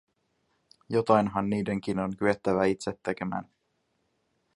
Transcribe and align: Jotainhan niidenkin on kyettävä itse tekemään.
Jotainhan 0.89 1.47
niidenkin 1.49 1.99
on 1.99 2.17
kyettävä 2.17 2.65
itse 2.65 2.99
tekemään. 3.03 3.49